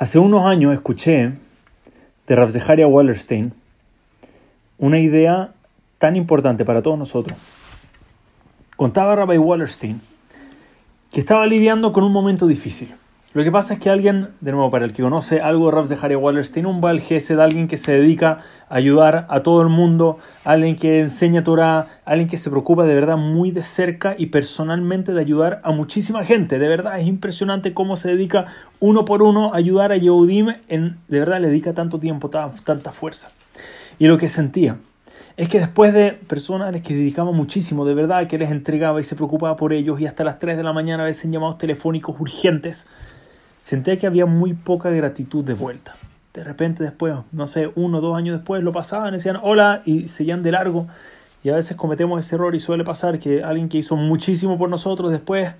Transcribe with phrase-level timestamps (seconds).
[0.00, 1.34] Hace unos años escuché
[2.26, 3.52] de Rav Zeharia Wallerstein
[4.78, 5.52] una idea
[5.98, 7.36] tan importante para todos nosotros.
[8.78, 10.00] Contaba Rabbi Wallerstein
[11.12, 12.94] que estaba lidiando con un momento difícil.
[13.32, 15.86] Lo que pasa es que alguien, de nuevo, para el que conoce algo de Rav
[15.86, 18.38] Zeharia Wallerstein, un Baal de alguien que se dedica
[18.68, 22.94] a ayudar a todo el mundo, alguien que enseña Torah, alguien que se preocupa de
[22.96, 26.58] verdad muy de cerca y personalmente de ayudar a muchísima gente.
[26.58, 28.46] De verdad es impresionante cómo se dedica
[28.80, 32.90] uno por uno a ayudar a Yehudim, en, de verdad le dedica tanto tiempo, tanta
[32.90, 33.30] fuerza.
[34.00, 34.78] Y lo que sentía
[35.36, 39.14] es que después de personas que dedicaba muchísimo, de verdad, que les entregaba y se
[39.14, 42.88] preocupaba por ellos y hasta las 3 de la mañana a veces llamados telefónicos urgentes,
[43.60, 45.94] sentía que había muy poca gratitud de vuelta.
[46.32, 50.08] De repente después, no sé, uno o dos años después lo pasaban, decían hola y
[50.08, 50.86] seguían de largo.
[51.44, 54.70] Y a veces cometemos ese error y suele pasar que alguien que hizo muchísimo por
[54.70, 55.52] nosotros después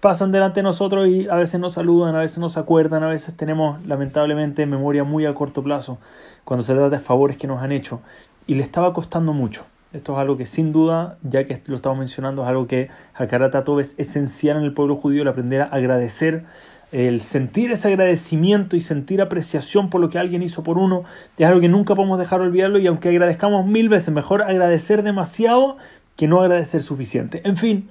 [0.00, 3.36] pasan delante de nosotros y a veces nos saludan, a veces nos acuerdan, a veces
[3.36, 5.98] tenemos lamentablemente memoria muy a corto plazo
[6.44, 8.00] cuando se trata de favores que nos han hecho.
[8.46, 9.66] Y le estaba costando mucho.
[9.92, 13.54] Esto es algo que sin duda, ya que lo estamos mencionando, es algo que Hakarat
[13.78, 16.46] es esencial en el pueblo judío, el aprender a agradecer
[16.92, 21.04] el sentir ese agradecimiento y sentir apreciación por lo que alguien hizo por uno
[21.36, 25.76] es algo que nunca podemos dejar olvidarlo y aunque agradezcamos mil veces, mejor agradecer demasiado
[26.16, 27.40] que no agradecer suficiente.
[27.44, 27.88] En fin,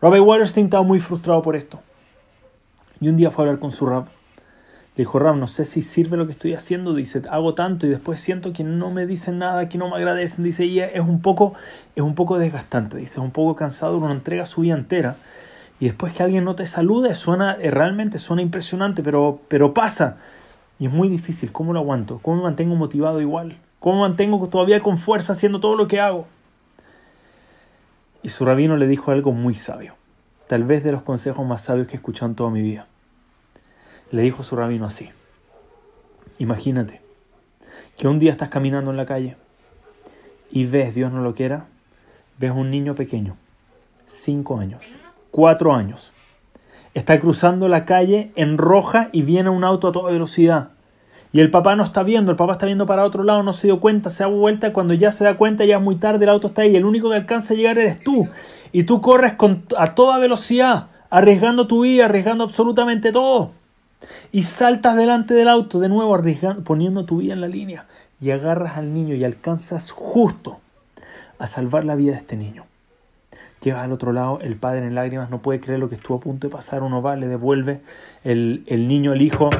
[0.00, 1.80] Rabbi Wallerstein estaba muy frustrado por esto.
[3.00, 4.04] Y un día fue a hablar con su rab.
[4.96, 6.94] Le dijo, Rab, no sé si sirve lo que estoy haciendo.
[6.94, 10.44] Dice, hago tanto y después siento que no me dicen nada, que no me agradecen.
[10.44, 11.54] Dice, y es un poco,
[11.96, 12.96] es un poco desgastante.
[12.96, 15.16] Dice, es un poco cansado, uno entrega su vida entera
[15.80, 20.18] y después que alguien no te salude, suena, eh, realmente suena impresionante, pero, pero pasa.
[20.78, 21.52] Y es muy difícil.
[21.52, 22.18] ¿Cómo lo aguanto?
[22.18, 23.58] ¿Cómo me mantengo motivado igual?
[23.80, 26.26] ¿Cómo me mantengo todavía con fuerza haciendo todo lo que hago?
[28.22, 29.96] Y su rabino le dijo algo muy sabio,
[30.46, 32.86] tal vez de los consejos más sabios que he escuchado en toda mi vida.
[34.10, 35.08] Le dijo su rabino así,
[36.38, 37.00] imagínate
[37.96, 39.38] que un día estás caminando en la calle
[40.50, 41.64] y ves, Dios no lo quiera,
[42.38, 43.36] ves un niño pequeño,
[44.06, 44.96] cinco años,
[45.30, 46.12] cuatro años.
[46.94, 50.70] Está cruzando la calle en roja y viene un auto a toda velocidad.
[51.32, 53.68] Y el papá no está viendo, el papá está viendo para otro lado, no se
[53.68, 56.30] dio cuenta, se da vuelta, cuando ya se da cuenta ya es muy tarde, el
[56.30, 58.28] auto está ahí, el único que alcanza a llegar eres tú.
[58.72, 63.52] Y tú corres con, a toda velocidad, arriesgando tu vida, arriesgando absolutamente todo.
[64.32, 67.86] Y saltas delante del auto, de nuevo arriesgando, poniendo tu vida en la línea.
[68.20, 70.58] Y agarras al niño y alcanzas justo
[71.38, 72.64] a salvar la vida de este niño.
[73.60, 76.20] Llegas al otro lado, el padre en lágrimas no puede creer lo que estuvo a
[76.20, 77.82] punto de pasar, uno va, le devuelve
[78.24, 79.50] el, el niño al hijo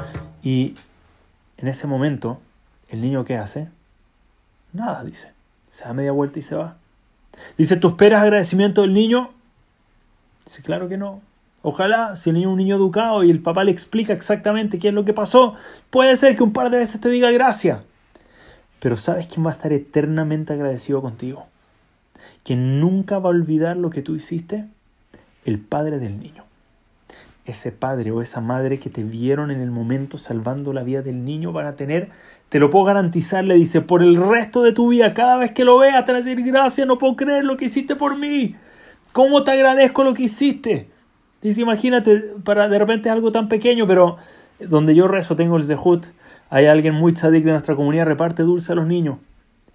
[0.43, 0.75] y
[1.59, 2.41] en ese momento,
[2.89, 3.69] ¿el niño qué hace?
[4.73, 5.33] Nada, dice.
[5.71, 6.77] Se da media vuelta y se va.
[7.59, 9.31] Dice, ¿tú esperas agradecimiento del niño?
[10.47, 11.21] Dice, claro que no.
[11.63, 14.89] Ojalá, si el niño es un niño educado y el papá le explica exactamente qué
[14.89, 15.55] es lo que pasó,
[15.91, 17.81] puede ser que un par de veces te diga gracias.
[18.79, 21.47] Pero ¿sabes quién va a estar eternamente agradecido contigo?
[22.45, 24.67] Que nunca va a olvidar lo que tú hiciste,
[25.45, 26.45] el padre del niño.
[27.47, 31.25] Ese padre o esa madre que te vieron en el momento salvando la vida del
[31.25, 32.11] niño van a tener,
[32.49, 35.65] te lo puedo garantizar, le dice, por el resto de tu vida, cada vez que
[35.65, 38.57] lo veas, te van a decir, gracias, no puedo creer lo que hiciste por mí.
[39.13, 40.89] ¿Cómo te agradezco lo que hiciste?
[41.43, 44.19] Dice, imagínate, para de repente es algo tan pequeño, pero
[44.59, 46.07] donde yo rezo, tengo el Zehut,
[46.51, 49.19] hay alguien muy tzadik de nuestra comunidad, reparte dulce a los niños.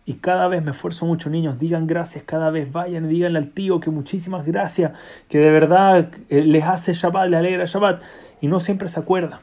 [0.06, 3.50] Y cada vez me esfuerzo mucho, niños, digan gracias, cada vez vayan y díganle al
[3.50, 4.92] tío que muchísimas gracias,
[5.30, 8.04] que de verdad eh, les hace Shabbat, les alegra Shabbat.
[8.40, 9.42] Y no siempre se acuerda.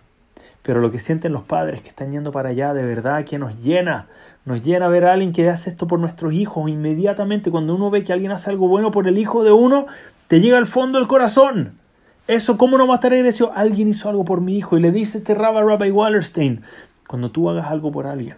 [0.62, 3.60] Pero lo que sienten los padres que están yendo para allá, de verdad que nos
[3.60, 4.06] llena.
[4.44, 6.70] Nos llena ver a alguien que hace esto por nuestros hijos.
[6.70, 9.86] Inmediatamente cuando uno ve que alguien hace algo bueno por el hijo de uno,
[10.28, 11.80] te llega al fondo del corazón.
[12.28, 13.12] Eso, ¿cómo no va a estar?
[13.56, 14.78] Alguien hizo algo por mi hijo.
[14.78, 16.62] Y le dice este Rabbi Rabbi Wallerstein,
[17.08, 18.36] cuando tú hagas algo por alguien,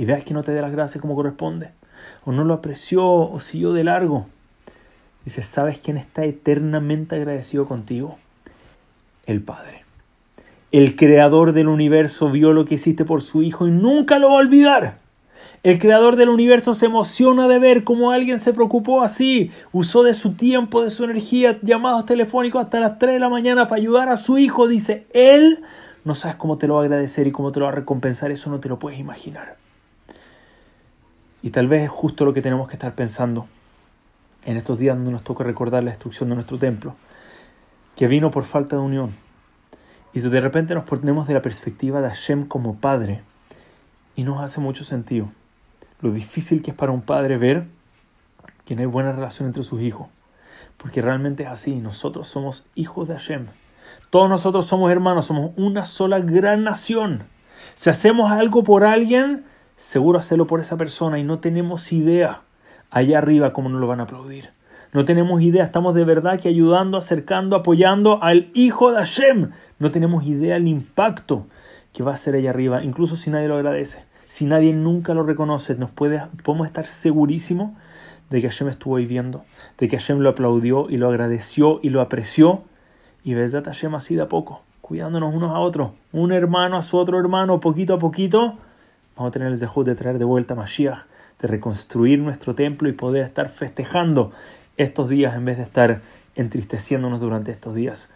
[0.00, 1.72] y veas que no te dé las gracias como corresponde,
[2.24, 4.28] o no lo apreció, o siguió de largo.
[5.26, 8.18] Dice, ¿sabes quién está eternamente agradecido contigo?
[9.26, 9.84] El Padre.
[10.72, 14.36] El creador del universo vio lo que hiciste por su Hijo y nunca lo va
[14.36, 14.96] a olvidar.
[15.62, 20.14] El creador del universo se emociona de ver cómo alguien se preocupó así, usó de
[20.14, 24.08] su tiempo, de su energía, llamados telefónicos hasta las 3 de la mañana para ayudar
[24.08, 24.66] a su hijo.
[24.66, 25.62] Dice, Él
[26.06, 28.30] no sabes cómo te lo va a agradecer y cómo te lo va a recompensar,
[28.30, 29.60] eso no te lo puedes imaginar.
[31.42, 33.48] Y tal vez es justo lo que tenemos que estar pensando
[34.44, 36.96] en estos días donde nos toca recordar la destrucción de nuestro templo,
[37.96, 39.14] que vino por falta de unión.
[40.12, 43.22] Y de repente nos ponemos de la perspectiva de Hashem como padre
[44.16, 45.30] y nos hace mucho sentido.
[46.00, 47.66] Lo difícil que es para un padre ver
[48.64, 50.08] que no hay buena relación entre sus hijos.
[50.76, 51.76] Porque realmente es así.
[51.76, 53.46] Nosotros somos hijos de Hashem.
[54.08, 57.24] Todos nosotros somos hermanos, somos una sola gran nación.
[57.74, 59.44] Si hacemos algo por alguien,
[59.80, 62.42] seguro hacerlo por esa persona y no tenemos idea
[62.90, 64.50] allá arriba cómo nos lo van a aplaudir.
[64.92, 69.50] No tenemos idea, estamos de verdad que ayudando, acercando, apoyando al Hijo de Hashem.
[69.78, 71.46] No tenemos idea el impacto
[71.94, 74.04] que va a hacer allá arriba, incluso si nadie lo agradece.
[74.26, 77.72] Si nadie nunca lo reconoce, nos puede, podemos estar segurísimos
[78.28, 79.44] de que Hashem estuvo viviendo,
[79.78, 82.64] de que Hashem lo aplaudió y lo agradeció y lo apreció.
[83.24, 86.98] Y Besdat Hashem así de a poco, cuidándonos unos a otros, un hermano a su
[86.98, 88.58] otro hermano, poquito a poquito,
[89.16, 91.06] vamos a tener el zehut de traer de vuelta a Mashiach,
[91.40, 94.32] de reconstruir nuestro templo y poder estar festejando
[94.76, 96.02] estos días en vez de estar
[96.34, 98.10] entristeciéndonos durante estos días.